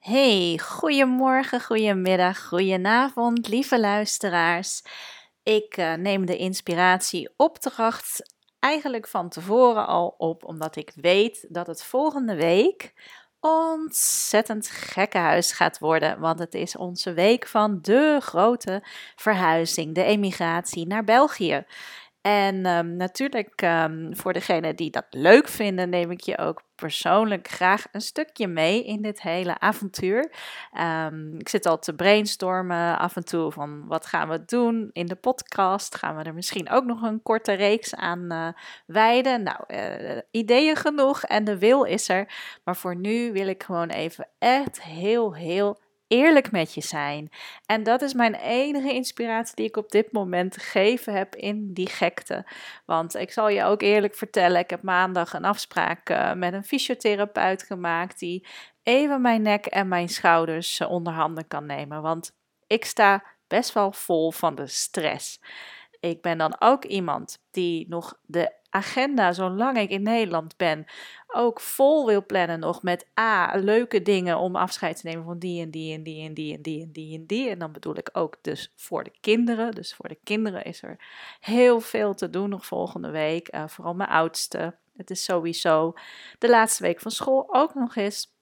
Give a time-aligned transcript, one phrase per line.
[0.00, 4.82] Hey, goedemorgen, goedemiddag, goedenavond, lieve luisteraars.
[5.42, 11.84] Ik uh, neem de inspiratieopdracht eigenlijk van tevoren al op, omdat ik weet dat het
[11.84, 12.92] volgende week
[13.40, 16.20] ontzettend gekkenhuis gaat worden.
[16.20, 18.82] Want het is onze week van de grote
[19.16, 21.64] verhuizing, de emigratie naar België.
[22.20, 27.48] En um, natuurlijk, um, voor degenen die dat leuk vinden, neem ik je ook persoonlijk
[27.48, 30.32] graag een stukje mee in dit hele avontuur.
[30.80, 35.06] Um, ik zit al te brainstormen af en toe van wat gaan we doen in
[35.06, 35.94] de podcast.
[35.94, 38.48] Gaan we er misschien ook nog een korte reeks aan uh,
[38.86, 39.42] wijden?
[39.42, 42.32] Nou, uh, ideeën genoeg en de wil is er.
[42.64, 45.78] Maar voor nu wil ik gewoon even echt heel, heel
[46.10, 47.30] eerlijk met je zijn.
[47.66, 51.72] En dat is mijn enige inspiratie die ik op dit moment te geven heb in
[51.72, 52.46] die gekte.
[52.86, 56.64] Want ik zal je ook eerlijk vertellen, ik heb maandag een afspraak uh, met een
[56.64, 58.46] fysiotherapeut gemaakt die
[58.82, 62.02] even mijn nek en mijn schouders uh, onder handen kan nemen.
[62.02, 62.32] Want
[62.66, 65.40] ik sta best wel vol van de stress.
[66.00, 70.86] Ik ben dan ook iemand die nog de agenda, zolang ik in Nederland ben,
[71.26, 75.62] ook vol wil plannen nog met A, leuke dingen om afscheid te nemen van die
[75.62, 77.50] en die en die en die en die en die en die.
[77.50, 79.72] En dan bedoel ik ook dus voor de kinderen.
[79.72, 80.96] Dus voor de kinderen is er
[81.40, 83.54] heel veel te doen nog volgende week.
[83.54, 84.76] Uh, vooral mijn oudste.
[84.96, 85.94] Het is sowieso
[86.38, 88.34] de laatste week van school ook nog eens.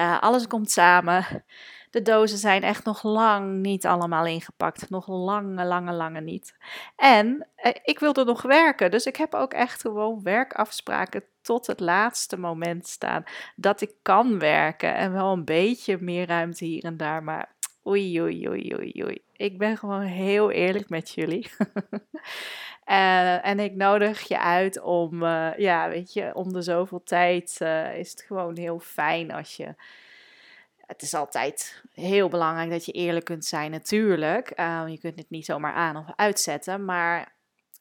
[0.00, 1.44] Uh, alles komt samen.
[1.90, 4.90] De dozen zijn echt nog lang niet allemaal ingepakt.
[4.90, 6.54] Nog lange, lange, lange niet.
[6.96, 8.90] En eh, ik wilde nog werken.
[8.90, 13.24] Dus ik heb ook echt gewoon werkafspraken tot het laatste moment staan.
[13.56, 14.94] Dat ik kan werken.
[14.94, 17.22] En wel een beetje meer ruimte hier en daar.
[17.22, 19.22] Maar oei, oei, oei, oei, oei.
[19.32, 21.50] Ik ben gewoon heel eerlijk met jullie.
[22.86, 27.58] Uh, en ik nodig je uit om, uh, ja, weet je, om de zoveel tijd
[27.62, 29.74] uh, is het gewoon heel fijn als je
[30.88, 34.52] het is altijd heel belangrijk dat je eerlijk kunt zijn, natuurlijk.
[34.60, 36.84] Uh, je kunt het niet zomaar aan of uitzetten.
[36.84, 37.36] Maar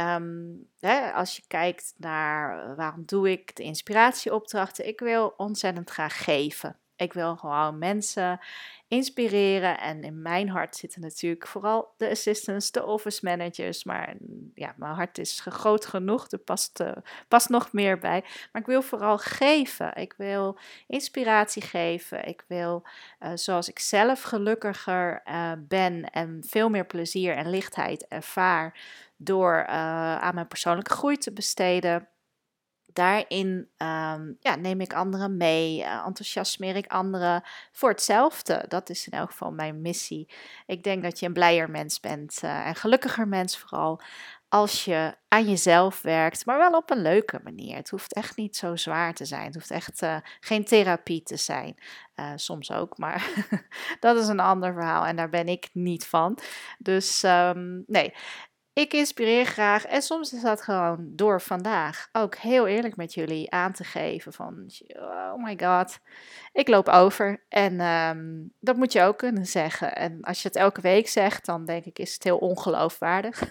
[0.00, 6.24] um, hè, als je kijkt naar waarom doe ik de inspiratieopdrachten, ik wil ontzettend graag
[6.24, 6.76] geven.
[6.96, 8.40] Ik wil gewoon mensen
[8.88, 9.80] inspireren.
[9.80, 13.84] En in mijn hart zitten natuurlijk vooral de assistants, de office managers.
[13.84, 14.14] Maar
[14.54, 16.30] ja, mijn hart is groot genoeg.
[16.30, 16.92] Er past, uh,
[17.28, 18.20] past nog meer bij.
[18.52, 19.94] Maar ik wil vooral geven.
[19.94, 22.26] Ik wil inspiratie geven.
[22.26, 22.86] Ik wil,
[23.20, 28.80] uh, zoals ik zelf gelukkiger uh, ben en veel meer plezier en lichtheid ervaar
[29.16, 32.08] door aan mijn persoonlijke groei te besteden
[32.92, 37.42] daarin um, ja, neem ik anderen mee, uh, enthousiasmeer ik anderen
[37.72, 38.64] voor hetzelfde.
[38.68, 40.32] Dat is in elk geval mijn missie.
[40.66, 44.00] Ik denk dat je een blijer mens bent uh, en gelukkiger mens vooral
[44.48, 47.76] als je aan jezelf werkt, maar wel op een leuke manier.
[47.76, 49.44] Het hoeft echt niet zo zwaar te zijn.
[49.44, 51.74] Het hoeft echt uh, geen therapie te zijn.
[52.34, 53.28] soms ook, maar
[54.00, 56.38] dat is een ander verhaal en daar ben ik niet van.
[56.78, 58.14] Dus um, nee,
[58.74, 63.50] ik inspireer graag en soms is dat gewoon door vandaag ook heel eerlijk met jullie
[63.50, 65.98] aan te geven van oh my god,
[66.52, 69.96] ik loop over en um, dat moet je ook kunnen zeggen.
[69.96, 73.42] En als je het elke week zegt, dan denk ik is het heel ongeloofwaardig.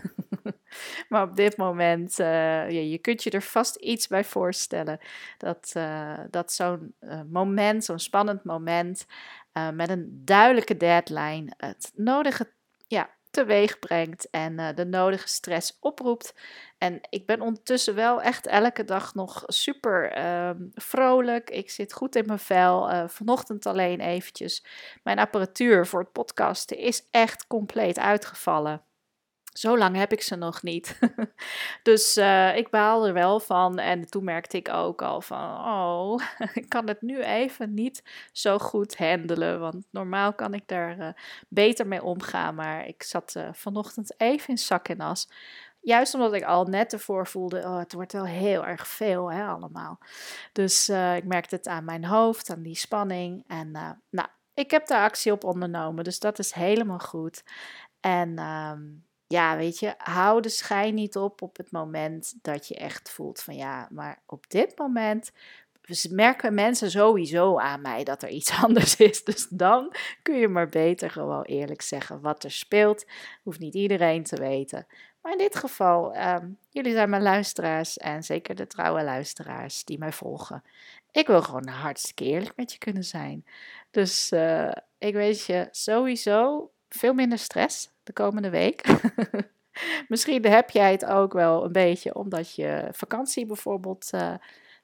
[1.10, 2.26] maar op dit moment, uh,
[2.70, 5.00] ja, je kunt je er vast iets bij voorstellen
[5.38, 9.06] dat, uh, dat zo'n uh, moment, zo'n spannend moment
[9.74, 12.52] met een duidelijke deadline, het nodige
[12.88, 16.34] ja, teweeg brengt en uh, de nodige stress oproept.
[16.78, 21.50] En ik ben ondertussen wel echt elke dag nog super uh, vrolijk.
[21.50, 22.92] Ik zit goed in mijn vel.
[22.92, 24.66] Uh, vanochtend alleen eventjes.
[25.04, 28.82] Mijn apparatuur voor het podcasten is echt compleet uitgevallen.
[29.52, 31.00] Zo lang heb ik ze nog niet.
[31.84, 33.80] dus uh, ik baal er wel van.
[33.80, 36.22] En toen merkte ik ook al van, oh,
[36.54, 39.60] ik kan het nu even niet zo goed handelen.
[39.60, 41.08] Want normaal kan ik daar uh,
[41.48, 42.56] beter mee omgaan.
[42.56, 45.30] Maar ik zat uh, vanochtend even in zak en as.
[45.82, 49.46] Juist omdat ik al net ervoor voelde, oh, het wordt wel heel erg veel hè,
[49.46, 50.00] allemaal.
[50.52, 53.44] Dus ik merkte het aan mijn hoofd, aan die spanning.
[53.48, 53.72] En
[54.10, 56.04] nou, ik heb daar actie op ondernomen.
[56.04, 57.44] Dus dat is helemaal goed.
[58.00, 58.40] En...
[58.40, 63.12] Um, ja, weet je, hou de schijn niet op op het moment dat je echt
[63.12, 65.32] voelt van ja, maar op dit moment
[66.10, 69.24] merken mensen sowieso aan mij dat er iets anders is.
[69.24, 73.06] Dus dan kun je maar beter gewoon eerlijk zeggen wat er speelt.
[73.44, 74.88] Hoeft niet iedereen te weten.
[75.22, 79.98] Maar in dit geval, um, jullie zijn mijn luisteraars en zeker de trouwe luisteraars die
[79.98, 80.64] mij volgen.
[81.12, 83.46] Ik wil gewoon hartstikke eerlijk met je kunnen zijn.
[83.92, 88.86] Dus uh, ik weet je sowieso veel minder stress de komende week.
[90.08, 94.34] Misschien heb jij het ook wel een beetje omdat je vakantie bijvoorbeeld uh,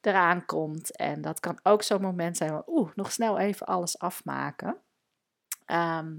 [0.01, 0.95] eraan komt.
[0.95, 4.77] En dat kan ook zo'n moment zijn van, oeh, nog snel even alles afmaken.
[5.65, 6.15] Ehm,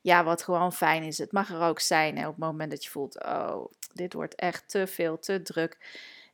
[0.00, 1.18] ja, wat gewoon fijn is.
[1.18, 4.68] Het mag er ook zijn op het moment dat je voelt, oh, dit wordt echt
[4.68, 5.78] te veel, te druk.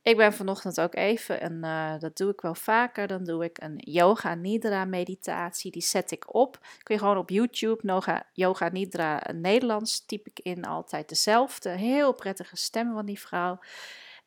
[0.02, 3.62] Ik ben vanochtend ook even, en uh, dat doe ik wel vaker, dan doe ik
[3.62, 5.70] een yoga nidra meditatie.
[5.70, 6.58] Die zet ik op.
[6.82, 11.68] Kun je gewoon op YouTube, yoga, yoga nidra Nederlands, typ ik in altijd dezelfde.
[11.68, 13.58] Heel prettige stem van die vrouw.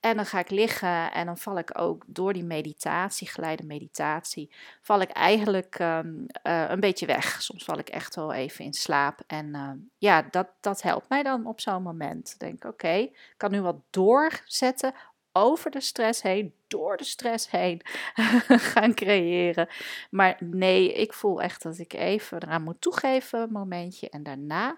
[0.04, 4.52] En dan ga ik liggen en dan val ik ook door die meditatie, geleide meditatie,
[4.82, 7.42] val ik eigenlijk ehm, eh, een beetje weg.
[7.42, 9.22] Soms val ik echt wel even in slaap.
[9.28, 12.40] En ehm, ja, dat, dat helpt mij dan op zo'n moment.
[12.40, 14.94] Denk, oké, ik kan nu wat doorzetten
[15.34, 17.82] over de stress heen, door de stress heen
[18.72, 19.68] gaan creëren.
[20.10, 24.10] Maar nee, ik voel echt dat ik even eraan moet toegeven, een momentje.
[24.10, 24.78] En daarna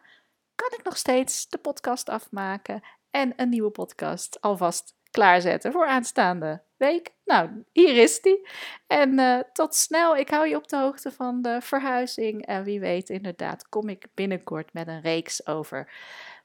[0.55, 2.81] kan ik nog steeds de podcast afmaken
[3.11, 7.13] en een nieuwe podcast alvast klaarzetten voor aanstaande week.
[7.25, 8.47] Nou, hier is die.
[8.87, 10.17] En uh, tot snel.
[10.17, 12.45] Ik hou je op de hoogte van de verhuizing.
[12.45, 15.89] En wie weet, inderdaad, kom ik binnenkort met een reeks over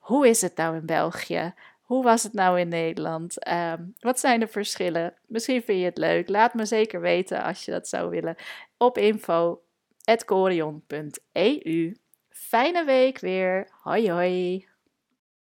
[0.00, 1.54] hoe is het nou in België?
[1.90, 3.48] Hoe was het nou in Nederland?
[3.48, 5.14] Um, wat zijn de verschillen?
[5.26, 6.28] Misschien vind je het leuk.
[6.28, 8.36] Laat me zeker weten als je dat zou willen
[8.76, 11.96] op info.corion.eu.
[12.28, 13.68] Fijne week weer.
[13.82, 14.68] Hoi hoi.